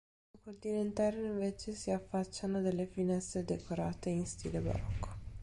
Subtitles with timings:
[0.31, 5.09] Sul cortile interno, invece, si affacciano delle finestre decorate in stile barocco.